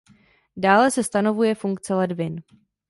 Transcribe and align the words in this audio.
Dále 0.57 0.91
se 0.91 1.03
stanovuje 1.03 1.55
funkce 1.55 1.93
ledvin. 1.93 2.41